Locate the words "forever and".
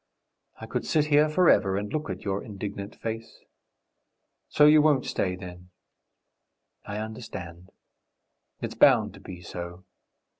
1.29-1.93